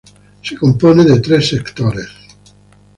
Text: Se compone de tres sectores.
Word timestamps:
Se 0.41 0.57
compone 0.57 1.05
de 1.05 1.19
tres 1.19 1.47
sectores. 1.49 2.07